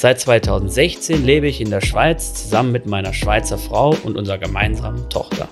[0.00, 5.10] Seit 2016 lebe ich in der Schweiz zusammen mit meiner Schweizer Frau und unserer gemeinsamen
[5.10, 5.48] Tochter.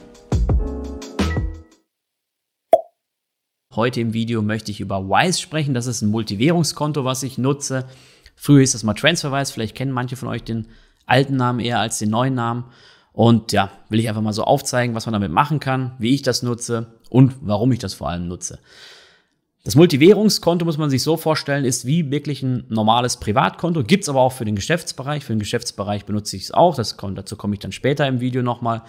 [3.74, 5.74] Heute im Video möchte ich über Wise sprechen.
[5.74, 7.86] Das ist ein Multivwährungskonto, was ich nutze.
[8.36, 9.52] Früher hieß das mal Transferwise.
[9.52, 10.68] Vielleicht kennen manche von euch den
[11.06, 12.66] alten Namen eher als den neuen Namen.
[13.12, 16.22] Und ja, will ich einfach mal so aufzeigen, was man damit machen kann, wie ich
[16.22, 18.60] das nutze und warum ich das vor allem nutze.
[19.66, 24.08] Das Multivährungskonto muss man sich so vorstellen, ist wie wirklich ein normales Privatkonto, gibt es
[24.08, 25.24] aber auch für den Geschäftsbereich.
[25.24, 28.20] Für den Geschäftsbereich benutze ich es auch, das kommt, dazu komme ich dann später im
[28.20, 28.82] Video nochmal.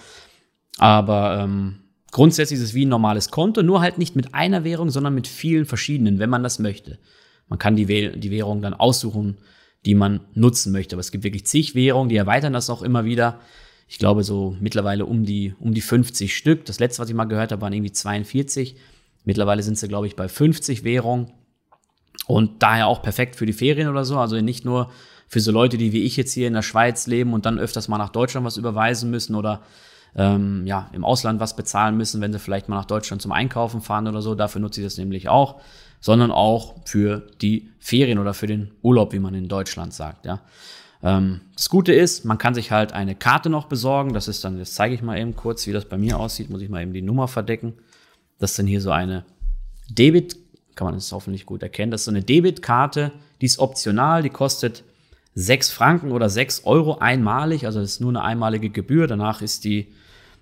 [0.77, 1.79] Aber ähm,
[2.11, 5.25] grundsätzlich ist es wie ein normales Konto, nur halt nicht mit einer Währung, sondern mit
[5.25, 6.99] vielen verschiedenen, wenn man das möchte.
[7.47, 9.39] Man kann die, die Währung dann aussuchen,
[9.83, 10.93] die man nutzen möchte.
[10.95, 13.39] Aber es gibt wirklich zig Währungen, die erweitern das auch immer wieder
[13.87, 16.65] ich glaube, so mittlerweile um die, um die 50 Stück.
[16.65, 18.75] Das letzte, was ich mal gehört habe, waren irgendwie 42.
[19.27, 21.33] Mittlerweile sind sie, glaube ich, bei 50 Währungen.
[22.27, 24.17] Und daher auch perfekt für die Ferien oder so.
[24.17, 24.89] Also nicht nur
[25.27, 27.89] für so Leute, die wie ich jetzt hier in der Schweiz leben und dann öfters
[27.89, 29.63] mal nach Deutschland was überweisen müssen oder
[30.15, 33.81] ähm, ja, im Ausland was bezahlen müssen, wenn sie vielleicht mal nach Deutschland zum Einkaufen
[33.81, 34.33] fahren oder so.
[34.33, 35.59] Dafür nutze ich das nämlich auch.
[35.99, 40.39] Sondern auch für die Ferien oder für den Urlaub, wie man in Deutschland sagt, ja.
[41.03, 44.13] Ähm, das Gute ist, man kann sich halt eine Karte noch besorgen.
[44.13, 46.49] Das ist dann, das zeige ich mal eben kurz, wie das bei mir aussieht.
[46.49, 47.73] Muss ich mal eben die Nummer verdecken.
[48.39, 49.25] Das ist dann hier so eine
[49.89, 50.37] Debit,
[50.75, 51.91] kann man das hoffentlich gut erkennen.
[51.91, 54.83] Das ist so eine Debitkarte, die ist optional, die kostet
[55.35, 57.65] 6 Franken oder 6 Euro einmalig.
[57.65, 59.07] Also das ist nur eine einmalige Gebühr.
[59.07, 59.93] Danach ist die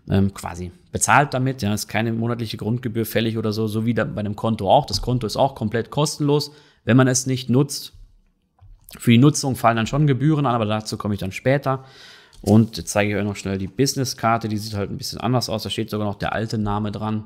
[0.09, 1.61] ähm, quasi bezahlt damit.
[1.61, 4.85] Ja, ist keine monatliche Grundgebühr fällig oder so, so wie bei einem Konto auch.
[4.85, 6.52] Das Konto ist auch komplett kostenlos.
[6.86, 7.93] Wenn man es nicht nutzt,
[8.97, 11.83] für die Nutzung fallen dann schon Gebühren an, aber dazu komme ich dann später.
[12.41, 15.49] Und jetzt zeige ich euch noch schnell die Business-Karte, die sieht halt ein bisschen anders
[15.49, 15.64] aus.
[15.64, 17.25] Da steht sogar noch der alte Name dran.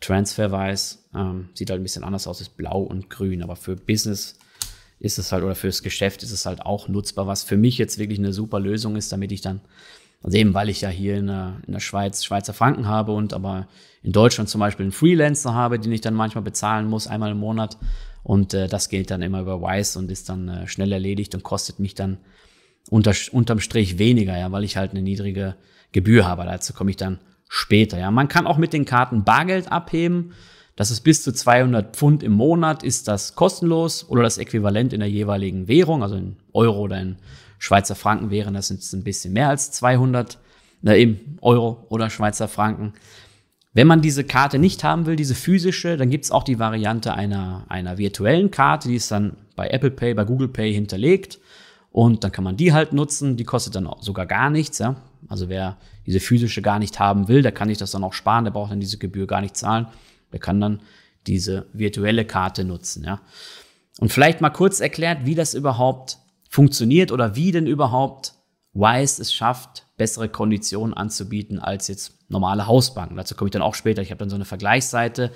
[0.00, 0.98] Transferwise.
[1.14, 3.42] Ähm, sieht halt ein bisschen anders aus, ist blau und grün.
[3.42, 4.38] Aber für Business
[4.98, 7.98] ist es halt, oder fürs Geschäft ist es halt auch nutzbar, was für mich jetzt
[7.98, 9.60] wirklich eine super Lösung ist, damit ich dann,
[10.22, 13.32] also eben weil ich ja hier in der, in der Schweiz Schweizer Franken habe und
[13.32, 13.66] aber
[14.02, 17.38] in Deutschland zum Beispiel einen Freelancer habe, den ich dann manchmal bezahlen muss, einmal im
[17.38, 17.78] Monat,
[18.22, 21.42] und äh, das geht dann immer über Wise und ist dann äh, schnell erledigt und
[21.42, 22.18] kostet mich dann
[22.90, 25.56] unter, unterm Strich weniger, ja, weil ich halt eine niedrige
[25.92, 26.44] Gebühr habe.
[26.44, 27.18] Dazu komme ich dann
[27.52, 27.98] später.
[27.98, 30.32] Ja, man kann auch mit den Karten Bargeld abheben.
[30.76, 35.00] Das ist bis zu 200 Pfund im Monat, ist das kostenlos oder das Äquivalent in
[35.00, 37.16] der jeweiligen Währung, also in Euro oder in
[37.58, 40.38] Schweizer Franken wären das jetzt ein bisschen mehr als 200
[40.86, 42.94] äh, eben Euro oder Schweizer Franken.
[43.74, 47.14] Wenn man diese Karte nicht haben will, diese physische, dann gibt es auch die Variante
[47.14, 51.40] einer, einer virtuellen Karte, die ist dann bei Apple Pay, bei Google Pay hinterlegt.
[51.90, 53.36] Und dann kann man die halt nutzen.
[53.36, 54.78] Die kostet dann sogar gar nichts.
[54.78, 54.96] Ja?
[55.28, 55.76] Also wer
[56.06, 58.44] diese physische gar nicht haben will, der kann sich das dann auch sparen.
[58.44, 59.86] Der braucht dann diese Gebühr gar nicht zahlen.
[60.32, 60.80] Der kann dann
[61.26, 63.04] diese virtuelle Karte nutzen.
[63.04, 63.20] Ja?
[63.98, 68.34] Und vielleicht mal kurz erklärt, wie das überhaupt funktioniert oder wie denn überhaupt
[68.72, 73.16] Wise es schafft, bessere Konditionen anzubieten als jetzt normale Hausbanken.
[73.16, 74.02] Dazu komme ich dann auch später.
[74.02, 75.32] Ich habe dann so eine Vergleichsseite,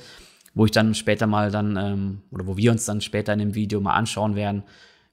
[0.54, 3.54] wo ich dann später mal dann, ähm, oder wo wir uns dann später in dem
[3.54, 4.62] Video mal anschauen werden,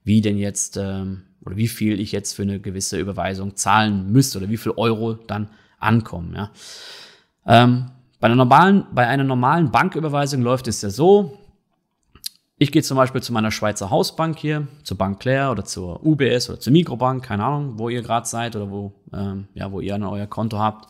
[0.03, 4.38] wie denn jetzt, ähm, oder wie viel ich jetzt für eine gewisse Überweisung zahlen müsste
[4.38, 6.35] oder wie viel Euro dann ankommen.
[6.35, 6.52] Ja.
[7.46, 11.38] Ähm, bei, einer normalen, bei einer normalen Banküberweisung läuft es ja so,
[12.57, 16.47] ich gehe zum Beispiel zu meiner Schweizer Hausbank hier, zur Bank Claire oder zur UBS
[16.47, 19.96] oder zur Mikrobank, keine Ahnung, wo ihr gerade seid oder wo, ähm, ja, wo ihr
[19.96, 20.88] euer Konto habt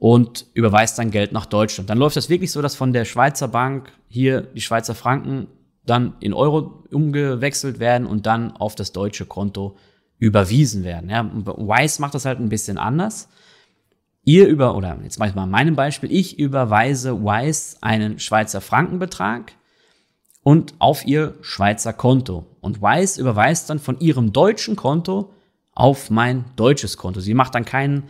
[0.00, 1.88] und überweist dann Geld nach Deutschland.
[1.88, 5.46] Dann läuft das wirklich so, dass von der Schweizer Bank hier die Schweizer Franken
[5.86, 9.76] dann in Euro umgewechselt werden und dann auf das deutsche Konto
[10.18, 11.10] überwiesen werden.
[11.10, 13.28] Ja, Wise macht das halt ein bisschen anders.
[14.24, 18.60] Ihr über, oder jetzt mache ich mal in meinem Beispiel, ich überweise Wise einen Schweizer
[18.60, 19.52] Frankenbetrag
[20.42, 22.46] und auf ihr Schweizer Konto.
[22.60, 25.30] Und Wise überweist dann von ihrem deutschen Konto
[25.72, 27.20] auf mein deutsches Konto.
[27.20, 28.04] Sie macht dann keinen,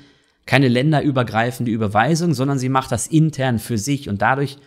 [0.46, 4.58] keine länderübergreifende Überweisung, sondern sie macht das intern für sich und dadurch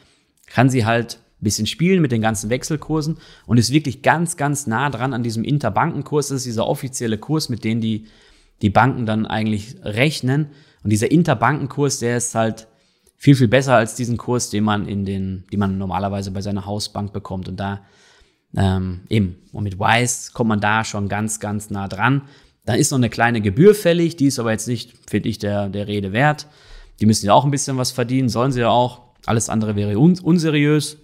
[0.46, 4.90] kann sie halt bisschen spielen mit den ganzen Wechselkursen und ist wirklich ganz, ganz nah
[4.90, 6.30] dran an diesem Interbankenkurs.
[6.30, 8.06] Das ist dieser offizielle Kurs, mit dem die,
[8.62, 10.48] die Banken dann eigentlich rechnen.
[10.84, 12.68] Und dieser Interbankenkurs, der ist halt
[13.16, 16.66] viel, viel besser als diesen Kurs, den man in den, die man normalerweise bei seiner
[16.66, 17.50] Hausbank bekommt.
[17.50, 17.82] Und da
[18.56, 22.24] ähm, eben, und mit Wise kommt man da schon ganz, ganz nah dran.
[22.66, 25.70] Dann ist noch eine kleine Gebühr fällig, die ist aber jetzt nicht, finde ich, der,
[25.70, 26.48] der Rede wert.
[27.00, 29.02] Die müssen ja auch ein bisschen was verdienen, sollen sie ja auch.
[29.26, 30.98] Alles andere wäre un unseriös.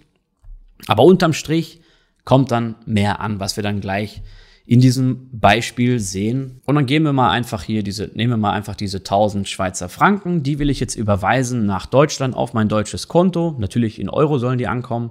[0.86, 1.80] Aber unterm Strich
[2.24, 4.22] kommt dann mehr an, was wir dann gleich
[4.66, 6.60] in diesem Beispiel sehen.
[6.66, 9.88] Und dann gehen wir mal einfach hier diese, nehmen wir mal einfach diese 1000 Schweizer
[9.88, 10.42] Franken.
[10.42, 13.54] Die will ich jetzt überweisen nach Deutschland auf mein deutsches Konto.
[13.58, 15.10] Natürlich in Euro sollen die ankommen.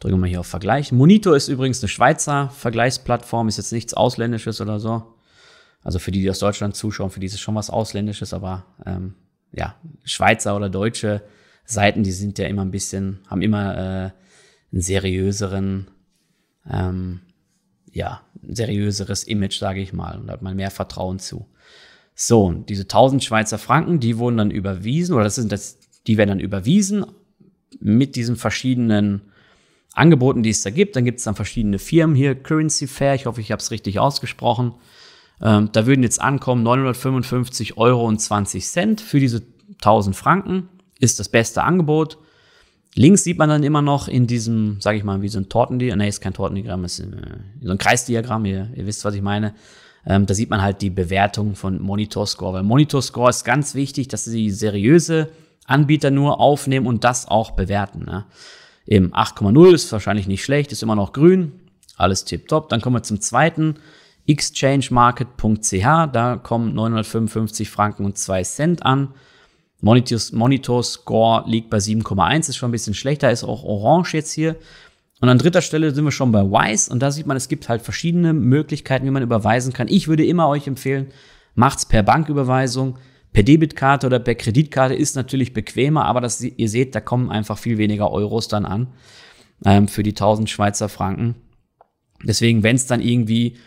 [0.00, 0.90] Drücken wir mal hier auf Vergleich.
[0.90, 5.04] Monito ist übrigens eine Schweizer Vergleichsplattform, ist jetzt nichts Ausländisches oder so.
[5.84, 8.64] Also für die, die aus Deutschland zuschauen, für die ist es schon was Ausländisches, aber
[8.84, 9.14] ähm,
[9.52, 11.22] ja, Schweizer oder deutsche
[11.64, 14.10] Seiten, die sind ja immer ein bisschen, haben immer äh,
[14.74, 15.86] einen seriöseren,
[16.68, 17.20] ähm,
[17.92, 21.46] ja, ein seriöseres Image, sage ich mal, und hat man mehr Vertrauen zu.
[22.16, 25.78] So, und diese 1000 Schweizer Franken, die wurden dann überwiesen, oder das sind das,
[26.08, 27.06] die werden dann überwiesen
[27.78, 29.22] mit diesen verschiedenen
[29.92, 30.96] Angeboten, die es da gibt.
[30.96, 34.00] Dann gibt es dann verschiedene Firmen hier, Currency Fair, ich hoffe, ich habe es richtig
[34.00, 34.74] ausgesprochen.
[35.40, 39.42] Ähm, da würden jetzt ankommen 955 Euro und 20 Cent für diese
[39.74, 40.68] 1000 Franken.
[40.98, 42.18] Ist das beste Angebot.
[42.94, 45.98] Links sieht man dann immer noch in diesem, sage ich mal, wie so ein Tortendiagramm,
[45.98, 47.06] nee, ist kein Tortendiagramm, ist äh,
[47.60, 49.54] so ein Kreisdiagramm, ihr, ihr wisst, was ich meine.
[50.06, 53.74] Ähm, da sieht man halt die Bewertung von Monitor Score, weil Monitor Score ist ganz
[53.74, 55.30] wichtig, dass sie seriöse
[55.66, 58.04] Anbieter nur aufnehmen und das auch bewerten.
[58.04, 58.26] Ne?
[58.86, 61.52] Eben 8,0 ist wahrscheinlich nicht schlecht, ist immer noch grün,
[61.96, 62.68] alles tipptopp.
[62.68, 63.76] Dann kommen wir zum zweiten,
[64.26, 69.14] exchangemarket.ch, da kommen 955 Franken und 2 Cent an.
[69.84, 74.32] Monitor, Monitor Score liegt bei 7,1, ist schon ein bisschen schlechter, ist auch orange jetzt
[74.32, 74.56] hier.
[75.20, 77.68] Und an dritter Stelle sind wir schon bei Wise und da sieht man, es gibt
[77.68, 79.88] halt verschiedene Möglichkeiten, wie man überweisen kann.
[79.88, 81.08] Ich würde immer euch empfehlen,
[81.54, 82.98] macht's per Banküberweisung,
[83.34, 87.58] per Debitkarte oder per Kreditkarte ist natürlich bequemer, aber das, ihr seht, da kommen einfach
[87.58, 88.88] viel weniger Euros dann an
[89.66, 91.34] ähm, für die 1000 Schweizer Franken.
[92.22, 93.58] Deswegen, wenn es dann irgendwie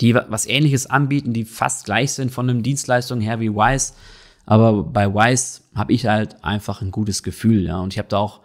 [0.00, 3.94] die was ähnliches anbieten, die fast gleich sind von den Dienstleistungen her wie Wise.
[4.44, 7.78] Aber bei Wise habe ich halt einfach ein gutes Gefühl, ja.
[7.80, 8.40] Und ich habe da auch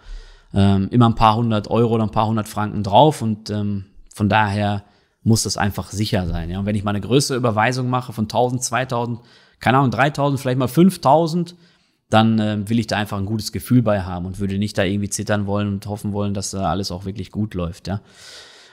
[0.53, 4.29] ähm, immer ein paar hundert Euro oder ein paar hundert Franken drauf und ähm, von
[4.29, 4.83] daher
[5.23, 6.59] muss das einfach sicher sein, ja.
[6.59, 9.19] Und wenn ich mal eine größere Überweisung mache von 1000, 2000,
[9.59, 11.55] keine Ahnung, 3000, vielleicht mal 5000,
[12.11, 14.83] dann äh, will ich da einfach ein gutes Gefühl bei haben und würde nicht da
[14.83, 18.01] irgendwie zittern wollen und hoffen wollen, dass da alles auch wirklich gut läuft, ja.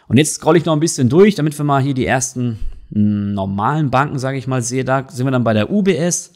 [0.09, 2.59] Und jetzt scrolle ich noch ein bisschen durch, damit wir mal hier die ersten
[2.93, 4.85] hm, normalen Banken, sage ich mal, sehe.
[4.85, 6.33] Da sind wir dann bei der UBS.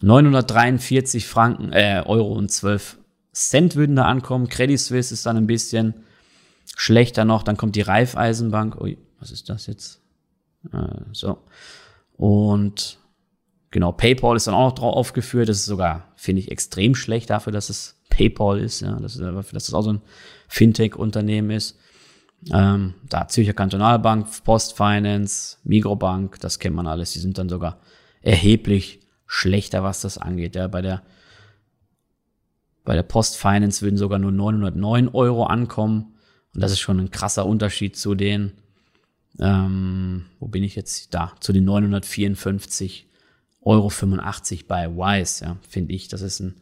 [0.00, 2.98] 943 Franken, äh, Euro und 12
[3.32, 4.48] Cent würden da ankommen.
[4.48, 5.94] Credit Suisse ist dann ein bisschen
[6.76, 7.42] schlechter noch.
[7.42, 8.80] Dann kommt die Raiffeisenbank.
[8.80, 10.00] Ui, was ist das jetzt?
[10.72, 11.38] Äh, so.
[12.16, 12.98] Und
[13.70, 15.48] Genau, PayPal ist dann auch noch drauf aufgeführt.
[15.48, 19.68] Das ist sogar, finde ich, extrem schlecht dafür, dass es PayPal ist, ja, dass, dass
[19.68, 20.02] es auch so ein
[20.48, 21.78] Fintech-Unternehmen ist.
[22.52, 27.12] Ähm, da Zürcher Kantonalbank, Postfinance, Migrobank, das kennt man alles.
[27.12, 27.80] Die sind dann sogar
[28.22, 30.54] erheblich schlechter, was das angeht.
[30.54, 31.02] Ja, bei der
[32.84, 36.14] bei der Postfinance würden sogar nur 909 Euro ankommen.
[36.54, 38.52] Und das ist schon ein krasser Unterschied zu den,
[39.38, 41.12] ähm, wo bin ich jetzt?
[41.12, 43.07] Da, zu den 954
[43.62, 46.08] Euro 85 bei Wise, ja, finde ich.
[46.08, 46.54] Das ist ein,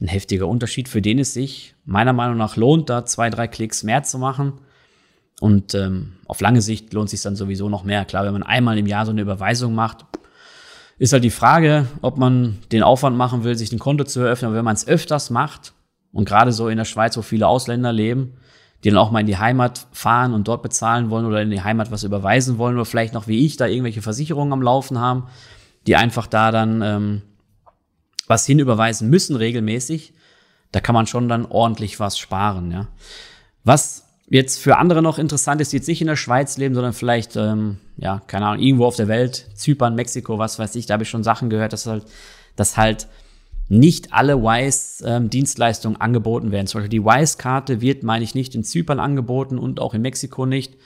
[0.00, 3.82] ein heftiger Unterschied, für den es sich meiner Meinung nach lohnt, da zwei, drei Klicks
[3.82, 4.54] mehr zu machen.
[5.40, 8.04] Und ähm, auf lange Sicht lohnt sich dann sowieso noch mehr.
[8.04, 10.04] Klar, wenn man einmal im Jahr so eine Überweisung macht,
[10.98, 14.48] ist halt die Frage, ob man den Aufwand machen will, sich ein Konto zu eröffnen.
[14.48, 15.72] Aber wenn man es öfters macht
[16.12, 18.34] und gerade so in der Schweiz, wo viele Ausländer leben,
[18.84, 21.62] die dann auch mal in die Heimat fahren und dort bezahlen wollen oder in die
[21.62, 25.24] Heimat was überweisen wollen oder vielleicht noch wie ich da irgendwelche Versicherungen am Laufen haben,
[25.86, 27.22] die einfach da dann ähm,
[28.26, 30.12] was hinüberweisen müssen regelmäßig,
[30.72, 32.88] da kann man schon dann ordentlich was sparen, ja.
[33.64, 36.92] Was jetzt für andere noch interessant ist, die jetzt nicht in der Schweiz leben, sondern
[36.92, 40.94] vielleicht, ähm, ja, keine Ahnung, irgendwo auf der Welt, Zypern, Mexiko, was weiß ich, da
[40.94, 42.04] habe ich schon Sachen gehört, dass halt,
[42.54, 43.08] dass halt
[43.68, 46.66] nicht alle Wise-Dienstleistungen ähm, angeboten werden.
[46.66, 50.46] Zum Beispiel die Wise-Karte wird, meine ich, nicht in Zypern angeboten und auch in Mexiko
[50.46, 50.76] nicht.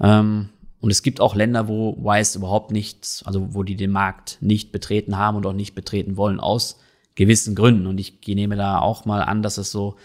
[0.00, 0.48] Ähm,
[0.80, 4.72] und es gibt auch Länder, wo Wise überhaupt nichts, also wo die den Markt nicht
[4.72, 6.78] betreten haben und auch nicht betreten wollen, aus
[7.14, 7.86] gewissen Gründen.
[7.86, 9.96] Und ich nehme da auch mal an, dass es so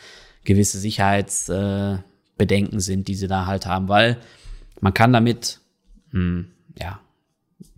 [0.44, 4.18] gewisse Sicherheitsbedenken äh, sind, die sie da halt haben, weil
[4.80, 5.60] man kann damit,
[6.12, 6.48] hm,
[6.80, 7.00] ja,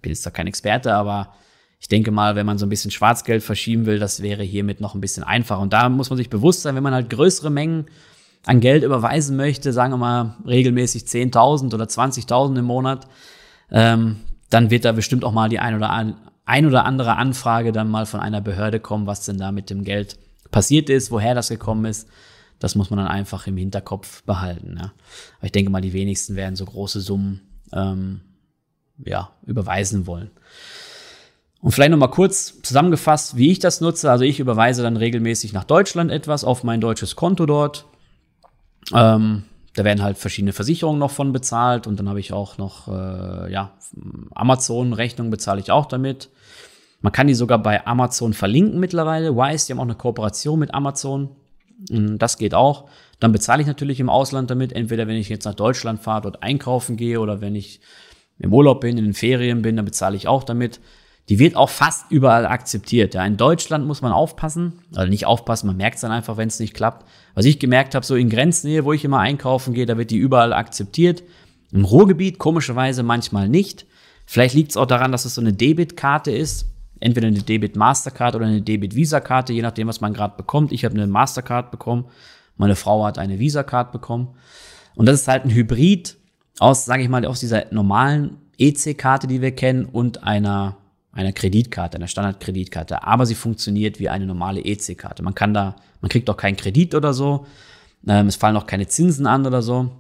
[0.02, 1.34] bin jetzt da kein Experte, aber
[1.80, 4.96] ich denke mal, wenn man so ein bisschen Schwarzgeld verschieben will, das wäre hiermit noch
[4.96, 5.60] ein bisschen einfacher.
[5.60, 7.88] Und da muss man sich bewusst sein, wenn man halt größere Mengen
[8.46, 13.08] an Geld überweisen möchte, sagen wir mal regelmäßig 10.000 oder 20.000 im Monat,
[13.72, 14.18] ähm,
[14.50, 17.90] dann wird da bestimmt auch mal die ein oder, an, ein oder andere Anfrage dann
[17.90, 20.18] mal von einer Behörde kommen, was denn da mit dem Geld
[20.52, 22.08] passiert ist, woher das gekommen ist.
[22.60, 24.78] Das muss man dann einfach im Hinterkopf behalten.
[24.78, 24.94] Ja.
[25.38, 27.42] Aber ich denke mal, die wenigsten werden so große Summen
[27.74, 28.22] ähm,
[29.04, 30.32] ja, überweisen wollen.
[31.60, 34.12] Und vielleicht nochmal kurz zusammengefasst, wie ich das nutze.
[34.12, 37.86] Also ich überweise dann regelmäßig nach Deutschland etwas auf mein deutsches Konto dort.
[38.94, 39.44] Ähm,
[39.75, 43.52] da werden halt verschiedene Versicherungen noch von bezahlt und dann habe ich auch noch, äh,
[43.52, 43.72] ja,
[44.36, 46.30] Amazon-Rechnung bezahle ich auch damit.
[47.02, 49.36] Man kann die sogar bei Amazon verlinken mittlerweile.
[49.36, 51.30] Wise, die haben auch eine Kooperation mit Amazon.
[51.90, 52.88] Das geht auch.
[53.20, 54.72] Dann bezahle ich natürlich im Ausland damit.
[54.72, 57.82] Entweder wenn ich jetzt nach Deutschland fahre, dort einkaufen gehe oder wenn ich
[58.40, 60.80] im Urlaub bin, in den Ferien bin, dann bezahle ich auch damit
[61.30, 63.13] die wird auch fast überall akzeptiert.
[63.13, 66.50] Ja, in Deutschland muss man aufpassen, also nicht aufpassen, man merkt es dann einfach, wenn
[66.50, 67.06] es nicht klappt.
[67.34, 70.18] Was ich gemerkt habe, so in Grenznähe, wo ich immer einkaufen gehe, da wird die
[70.18, 71.24] überall akzeptiert.
[71.72, 73.86] Im Ruhrgebiet komischerweise manchmal nicht.
[74.25, 76.68] Vielleicht liegt es auch daran, dass es so eine Debitkarte ist.
[77.00, 80.72] Entweder eine Debit Mastercard oder eine Debit Visa Karte, je nachdem, was man gerade bekommt.
[80.72, 82.06] Ich habe eine Mastercard bekommen,
[82.58, 84.36] meine Frau hat eine Visa Card bekommen.
[84.96, 86.18] Und das ist halt ein Hybrid
[86.60, 90.77] aus, sage ich mal, aus dieser normalen EC-Karte, die wir kennen, und einer
[91.13, 95.24] einer Kreditkarte, einer Standardkreditkarte, aber sie funktioniert wie eine normale EC-Karte.
[95.24, 97.46] Man kann da, man kriegt auch keinen Kredit oder so,
[98.08, 99.91] ähm, es fallen auch keine Zinsen an oder so,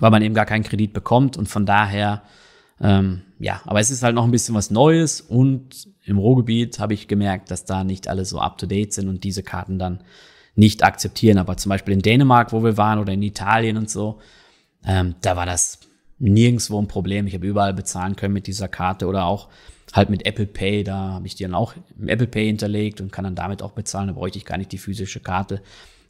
[0.00, 2.22] weil man eben gar keinen Kredit bekommt und von daher,
[2.80, 6.94] ähm, ja, aber es ist halt noch ein bisschen was Neues und im Ruhrgebiet habe
[6.94, 10.00] ich gemerkt, dass da nicht alle so up-to-date sind und diese Karten dann
[10.54, 11.38] nicht akzeptieren.
[11.38, 14.18] Aber zum Beispiel in Dänemark, wo wir waren, oder in Italien und so,
[14.84, 15.80] ähm, da war das
[16.18, 17.26] nirgendwo ein Problem.
[17.26, 19.48] Ich habe überall bezahlen können mit dieser Karte oder auch
[19.92, 23.12] halt mit Apple Pay, da habe ich die dann auch im Apple Pay hinterlegt und
[23.12, 24.08] kann dann damit auch bezahlen.
[24.08, 25.62] Da bräuchte ich gar nicht die physische Karte.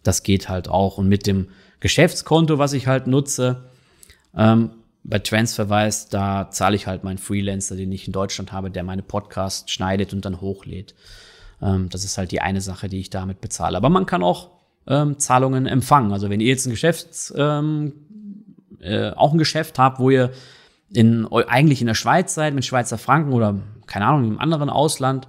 [0.03, 0.99] Das geht halt auch.
[0.99, 1.49] Und mit dem
[1.81, 3.65] Geschäftskonto, was ich halt nutze,
[4.37, 4.71] ähm,
[5.05, 9.03] bei Transferwise, da zahle ich halt meinen Freelancer, den ich in Deutschland habe, der meine
[9.03, 10.95] Podcasts schneidet und dann hochlädt.
[11.63, 13.77] Ähm, das ist halt die eine Sache, die ich damit bezahle.
[13.77, 14.51] Aber man kann auch
[14.89, 16.13] ähm, Zahlungen empfangen.
[16.13, 17.93] Also wenn ihr jetzt ein Geschäfts, ähm,
[18.87, 20.31] äh, auch ein Geschäft habt, wo ihr
[20.93, 25.29] in, eigentlich in der Schweiz seid mit Schweizer Franken oder keine Ahnung, im anderen Ausland,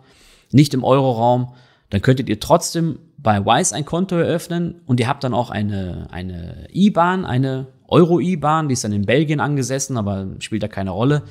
[0.51, 1.53] nicht im Euroraum,
[1.89, 6.07] dann könntet ihr trotzdem bei Wise ein Konto eröffnen und ihr habt dann auch eine,
[6.11, 11.23] eine IBAN, eine Euro-IBAN, die ist dann in Belgien angesessen, aber spielt da keine Rolle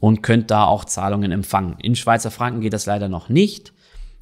[0.00, 1.76] und könnt da auch Zahlungen empfangen.
[1.82, 3.72] In Schweizer Franken geht das leider noch nicht,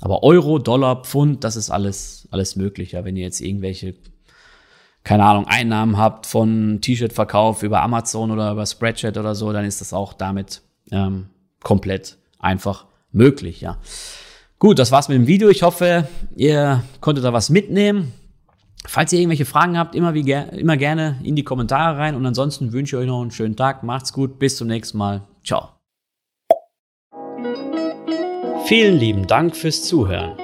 [0.00, 2.92] aber Euro, Dollar, Pfund, das ist alles, alles möglich.
[2.92, 3.94] Ja, wenn ihr jetzt irgendwelche
[5.04, 9.80] keine Ahnung, Einnahmen habt von T-Shirt-Verkauf über Amazon oder über Spreadshirt oder so, dann ist
[9.80, 11.26] das auch damit ähm,
[11.62, 13.78] komplett einfach möglich, ja.
[14.58, 15.50] Gut, das war's mit dem Video.
[15.50, 18.12] Ich hoffe, ihr konntet da was mitnehmen.
[18.86, 22.14] Falls ihr irgendwelche Fragen habt, immer, wie ger immer gerne in die Kommentare rein.
[22.14, 23.82] Und ansonsten wünsche ich euch noch einen schönen Tag.
[23.82, 24.38] Macht's gut.
[24.38, 25.22] Bis zum nächsten Mal.
[25.44, 25.70] Ciao.
[28.64, 30.43] Vielen lieben Dank fürs Zuhören.